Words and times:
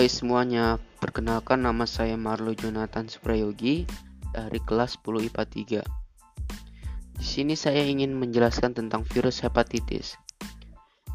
Hai 0.00 0.08
semuanya, 0.08 0.80
perkenalkan 0.96 1.60
nama 1.60 1.84
saya 1.84 2.16
Marlo 2.16 2.56
Jonathan 2.56 3.04
Suprayogi 3.04 3.84
dari 4.32 4.56
kelas 4.64 4.96
10 4.96 5.28
IPA 5.28 5.44
3. 5.84 7.20
Di 7.20 7.26
sini 7.28 7.52
saya 7.52 7.84
ingin 7.84 8.16
menjelaskan 8.16 8.72
tentang 8.72 9.04
virus 9.04 9.44
hepatitis. 9.44 10.16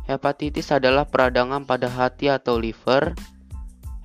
Hepatitis 0.05 0.69
adalah 0.69 1.09
peradangan 1.09 1.65
pada 1.65 1.89
hati 1.89 2.29
atau 2.29 2.61
liver. 2.61 3.17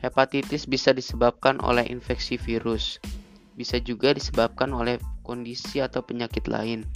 Hepatitis 0.00 0.64
bisa 0.64 0.96
disebabkan 0.96 1.60
oleh 1.60 1.84
infeksi 1.84 2.40
virus. 2.40 3.04
Bisa 3.52 3.84
juga 3.84 4.16
disebabkan 4.16 4.72
oleh 4.72 4.96
kondisi 5.20 5.84
atau 5.84 6.00
penyakit 6.00 6.48
lain. 6.48 6.88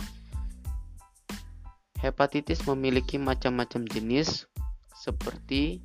Hepatitis 2.01 2.65
memiliki 2.65 3.21
macam-macam 3.21 3.85
jenis 3.85 4.49
seperti 4.97 5.85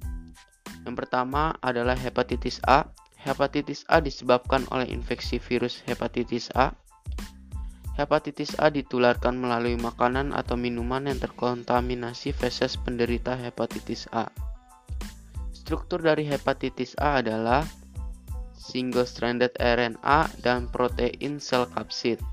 yang 0.87 0.95
pertama 0.95 1.55
adalah 1.59 1.95
hepatitis 1.95 2.63
A. 2.67 2.87
Hepatitis 3.19 3.83
A 3.91 3.99
disebabkan 3.99 4.63
oleh 4.71 4.87
infeksi 4.87 5.41
virus 5.43 5.83
hepatitis 5.83 6.47
A. 6.55 6.71
Hepatitis 7.99 8.55
A 8.55 8.71
ditularkan 8.71 9.35
melalui 9.35 9.75
makanan 9.75 10.31
atau 10.31 10.55
minuman 10.55 11.03
yang 11.03 11.19
terkontaminasi 11.19 12.31
feses 12.31 12.79
penderita 12.79 13.35
hepatitis 13.35 14.07
A. 14.15 14.31
Struktur 15.51 15.99
dari 15.99 16.23
hepatitis 16.23 16.95
A 16.95 17.19
adalah 17.19 17.67
single-stranded 18.55 19.51
RNA 19.59 20.39
dan 20.39 20.71
protein 20.71 21.43
sel 21.43 21.67
kapsid. 21.75 22.23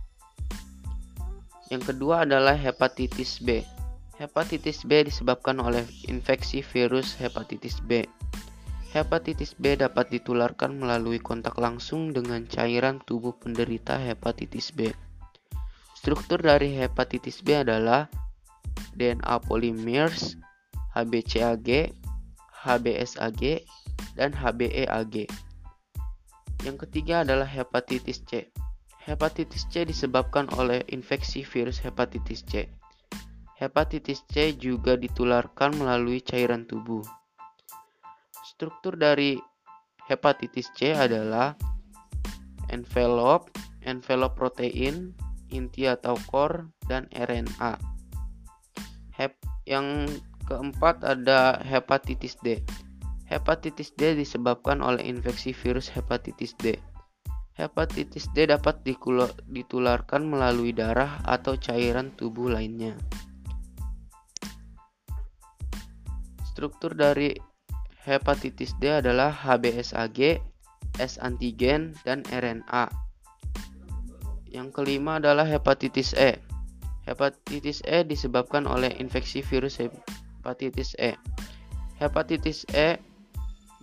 Yang 1.66 1.92
kedua 1.92 2.22
adalah 2.22 2.55
hepatitis 2.55 3.42
B. 3.42 3.66
Hepatitis 4.22 4.86
B 4.86 5.02
disebabkan 5.02 5.58
oleh 5.58 5.83
infeksi 6.06 6.62
virus 6.62 7.19
hepatitis 7.19 7.83
B. 7.83 8.06
Hepatitis 8.97 9.52
B 9.52 9.77
dapat 9.77 10.08
ditularkan 10.08 10.80
melalui 10.80 11.20
kontak 11.20 11.61
langsung 11.61 12.16
dengan 12.16 12.48
cairan 12.48 12.97
tubuh 13.05 13.36
penderita 13.36 14.00
hepatitis 14.00 14.72
B. 14.72 14.89
Struktur 15.92 16.41
dari 16.41 16.72
hepatitis 16.72 17.44
B 17.44 17.61
adalah 17.61 18.08
DNA 18.97 19.36
polymers, 19.44 20.41
HBCAG, 20.97 21.92
HBsAg, 22.64 23.69
dan 24.17 24.33
HBeAg. 24.33 25.28
Yang 26.64 26.77
ketiga 26.89 27.20
adalah 27.20 27.44
hepatitis 27.44 28.24
C. 28.24 28.48
Hepatitis 29.05 29.69
C 29.69 29.84
disebabkan 29.84 30.48
oleh 30.56 30.80
infeksi 30.89 31.44
virus 31.44 31.84
hepatitis 31.84 32.48
C. 32.48 32.64
Hepatitis 33.61 34.24
C 34.33 34.56
juga 34.56 34.97
ditularkan 34.97 35.77
melalui 35.77 36.24
cairan 36.24 36.64
tubuh. 36.64 37.05
Struktur 38.56 38.96
dari 38.96 39.36
hepatitis 40.08 40.72
C 40.72 40.96
adalah 40.96 41.52
envelope, 42.72 43.52
envelope 43.84 44.32
protein, 44.32 45.12
inti 45.52 45.84
atau 45.84 46.16
core, 46.32 46.64
dan 46.88 47.04
RNA. 47.12 47.77
Hep 49.12 49.36
yang 49.68 50.08
keempat 50.48 51.04
ada 51.04 51.60
hepatitis 51.68 52.40
D. 52.40 52.64
Hepatitis 53.28 53.92
D 53.92 54.16
disebabkan 54.16 54.80
oleh 54.80 55.04
infeksi 55.04 55.52
virus 55.52 55.92
hepatitis 55.92 56.56
D. 56.56 56.80
Hepatitis 57.60 58.24
D 58.32 58.48
dapat 58.48 58.80
ditularkan 59.52 60.24
melalui 60.24 60.72
darah 60.72 61.20
atau 61.28 61.60
cairan 61.60 62.08
tubuh 62.16 62.48
lainnya. 62.48 62.96
Struktur 66.48 66.96
dari 66.96 67.36
hepatitis 68.06 68.78
D 68.78 69.02
adalah 69.02 69.34
HBsAg, 69.34 70.38
S 71.02 71.18
antigen, 71.18 71.98
dan 72.06 72.22
RNA. 72.30 72.89
Yang 74.46 74.68
kelima 74.72 75.18
adalah 75.18 75.44
hepatitis 75.44 76.14
E. 76.14 76.39
Hepatitis 77.05 77.83
E 77.83 78.06
disebabkan 78.06 78.64
oleh 78.70 78.95
infeksi 79.02 79.42
virus 79.42 79.83
hepatitis 79.83 80.95
E. 81.02 81.18
Hepatitis 81.98 82.62
E 82.70 83.02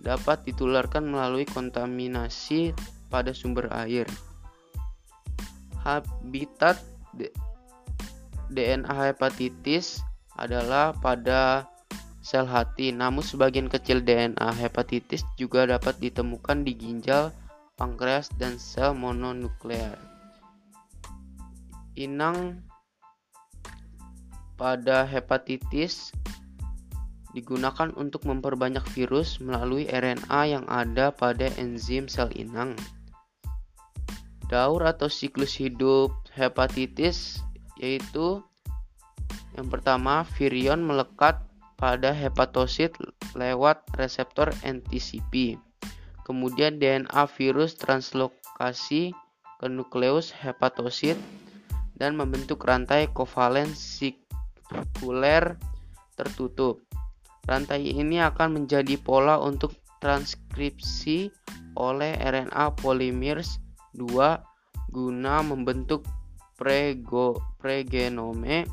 dapat 0.00 0.48
ditularkan 0.48 1.04
melalui 1.04 1.44
kontaminasi 1.44 2.72
pada 3.12 3.36
sumber 3.36 3.68
air. 3.70 4.08
Habitat 5.84 6.80
DNA 8.48 9.12
hepatitis 9.12 10.00
adalah 10.36 10.96
pada 10.96 11.68
sel 12.24 12.48
hati, 12.48 12.88
namun 12.88 13.20
sebagian 13.20 13.68
kecil 13.68 14.00
DNA 14.00 14.48
hepatitis 14.56 15.28
juga 15.36 15.68
dapat 15.68 16.00
ditemukan 16.00 16.64
di 16.64 16.72
ginjal, 16.72 17.28
pankreas, 17.76 18.32
dan 18.40 18.56
sel 18.56 18.96
mononuklear. 18.96 20.00
Inang 22.00 22.64
pada 24.56 25.04
hepatitis 25.04 26.16
digunakan 27.36 27.92
untuk 27.92 28.24
memperbanyak 28.24 28.82
virus 28.96 29.42
melalui 29.42 29.84
RNA 29.84 30.40
yang 30.48 30.64
ada 30.64 31.12
pada 31.12 31.52
enzim 31.60 32.08
sel 32.08 32.32
inang. 32.32 32.72
Daur 34.48 34.80
atau 34.86 35.12
siklus 35.12 35.60
hidup 35.60 36.14
hepatitis 36.32 37.42
yaitu 37.76 38.40
yang 39.58 39.66
pertama 39.66 40.22
virion 40.38 40.80
melekat 40.82 41.42
pada 41.74 42.14
hepatosit 42.14 42.94
lewat 43.34 43.82
reseptor 43.98 44.50
NTCP. 44.62 45.58
Kemudian 46.24 46.80
DNA 46.80 47.28
virus 47.36 47.76
translokasi 47.76 49.12
ke 49.60 49.66
nukleus 49.68 50.32
hepatosit 50.32 51.18
dan 51.94 52.16
membentuk 52.18 52.64
rantai 52.64 53.06
kovalen 53.12 53.70
sirkuler 53.76 55.54
tertutup. 56.16 56.80
Rantai 57.44 57.92
ini 57.92 58.24
akan 58.24 58.64
menjadi 58.64 58.96
pola 58.96 59.36
untuk 59.36 59.76
transkripsi 60.00 61.28
oleh 61.76 62.16
RNA 62.16 62.72
polimers 62.80 63.60
2 63.96 64.10
guna 64.94 65.42
membentuk 65.42 66.06
pregenome 67.58 68.64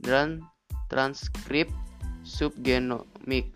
dan 0.00 0.40
transkrip 0.88 1.68
subgenomik. 2.28 3.48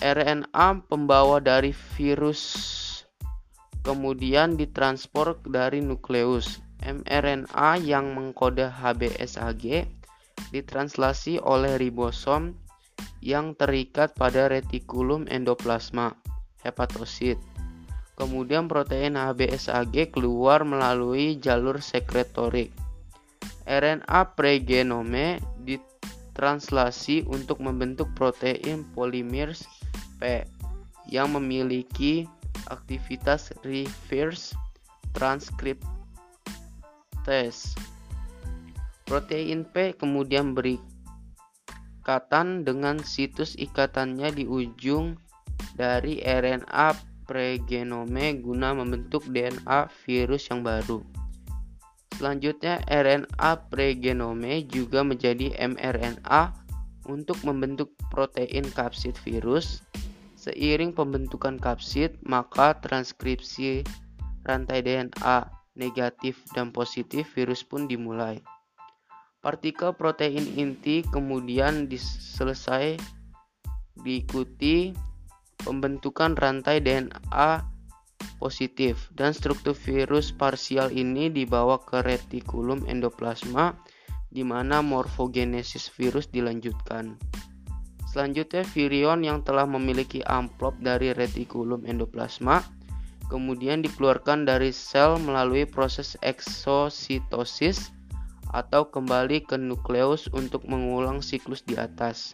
RNA 0.00 0.68
pembawa 0.88 1.38
dari 1.44 1.76
virus 1.94 2.42
kemudian 3.84 4.56
ditransport 4.56 5.44
dari 5.44 5.84
nukleus. 5.84 6.64
mRNA 6.82 7.82
yang 7.82 8.14
mengkode 8.16 8.68
HBsAg 8.68 9.88
ditranslasi 10.52 11.40
oleh 11.42 11.78
ribosom 11.80 12.54
yang 13.24 13.58
terikat 13.58 14.14
pada 14.14 14.46
retikulum 14.46 15.26
endoplasma 15.26 16.14
hepatosit. 16.62 17.40
Kemudian 18.16 18.66
protein 18.70 19.18
HBsAg 19.18 20.14
keluar 20.14 20.64
melalui 20.64 21.36
jalur 21.36 21.78
sekretorik. 21.82 22.72
RNA 23.66 24.38
pregenome 24.38 25.42
translasi 26.36 27.24
untuk 27.24 27.64
membentuk 27.64 28.12
protein 28.12 28.84
polimers 28.92 29.64
P 30.20 30.44
yang 31.08 31.32
memiliki 31.32 32.28
aktivitas 32.68 33.56
reverse 33.64 34.52
transcriptase. 35.16 35.88
Protein 39.08 39.64
P 39.64 39.96
kemudian 39.96 40.52
berikatan 40.52 40.86
dengan 42.68 43.00
situs 43.00 43.56
ikatannya 43.56 44.34
di 44.36 44.44
ujung 44.44 45.16
dari 45.78 46.20
RNA 46.20 46.92
pregenome 47.26 48.38
guna 48.38 48.74
membentuk 48.74 49.24
DNA 49.30 49.90
virus 50.06 50.50
yang 50.50 50.62
baru. 50.62 51.02
Selanjutnya, 52.16 52.80
RNA 52.88 53.68
pregenome 53.68 54.64
juga 54.72 55.04
menjadi 55.04 55.52
mRNA 55.52 56.56
untuk 57.12 57.36
membentuk 57.44 57.92
protein 58.08 58.64
kapsid 58.72 59.20
virus. 59.20 59.84
Seiring 60.40 60.96
pembentukan 60.96 61.60
kapsid, 61.60 62.16
maka 62.24 62.72
transkripsi 62.80 63.84
rantai 64.48 64.80
DNA 64.80 65.44
negatif 65.76 66.40
dan 66.56 66.72
positif 66.72 67.28
virus 67.36 67.60
pun 67.60 67.84
dimulai. 67.84 68.40
Partikel 69.44 69.92
protein 69.92 70.56
inti 70.56 71.04
kemudian 71.12 71.84
diselesai 71.86 72.96
diikuti 74.00 74.96
pembentukan 75.60 76.32
rantai 76.32 76.80
DNA 76.80 77.75
positif 78.36 79.08
dan 79.16 79.32
struktur 79.32 79.72
virus 79.72 80.32
parsial 80.32 80.92
ini 80.92 81.32
dibawa 81.32 81.80
ke 81.82 82.04
retikulum 82.04 82.84
endoplasma 82.88 83.76
di 84.30 84.44
mana 84.44 84.84
morfogenesis 84.84 85.88
virus 85.96 86.28
dilanjutkan. 86.28 87.16
Selanjutnya 88.08 88.64
virion 88.72 89.20
yang 89.24 89.44
telah 89.44 89.68
memiliki 89.68 90.24
amplop 90.24 90.76
dari 90.80 91.12
retikulum 91.12 91.84
endoplasma 91.84 92.64
kemudian 93.26 93.82
dikeluarkan 93.82 94.46
dari 94.46 94.70
sel 94.70 95.18
melalui 95.18 95.66
proses 95.66 96.14
eksositosis 96.22 97.90
atau 98.54 98.86
kembali 98.86 99.42
ke 99.42 99.58
nukleus 99.58 100.30
untuk 100.30 100.62
mengulang 100.70 101.18
siklus 101.18 101.66
di 101.66 101.74
atas. 101.74 102.32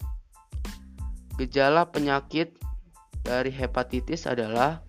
Gejala 1.41 1.89
penyakit 1.89 2.53
dari 3.25 3.49
hepatitis 3.49 4.29
adalah 4.29 4.85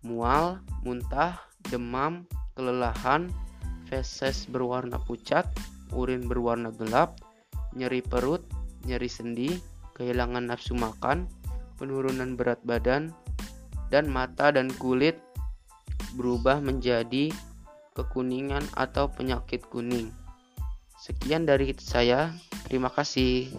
mual, 0.00 0.60
muntah, 0.84 1.36
demam, 1.68 2.24
kelelahan, 2.56 3.28
feses 3.88 4.48
berwarna 4.48 4.96
pucat, 5.04 5.44
urin 5.92 6.24
berwarna 6.24 6.72
gelap, 6.74 7.20
nyeri 7.76 8.00
perut, 8.00 8.42
nyeri 8.86 9.10
sendi, 9.10 9.50
kehilangan 9.98 10.48
nafsu 10.48 10.72
makan, 10.72 11.28
penurunan 11.76 12.38
berat 12.38 12.60
badan, 12.64 13.12
dan 13.90 14.06
mata 14.08 14.54
dan 14.54 14.70
kulit 14.78 15.18
berubah 16.14 16.62
menjadi 16.62 17.34
kekuningan 17.92 18.62
atau 18.78 19.10
penyakit 19.10 19.66
kuning. 19.68 20.14
Sekian 21.00 21.48
dari 21.48 21.72
saya, 21.80 22.32
terima 22.68 22.92
kasih. 22.92 23.50